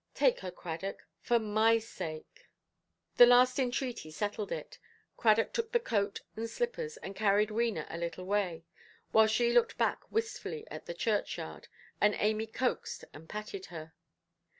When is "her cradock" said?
0.39-1.03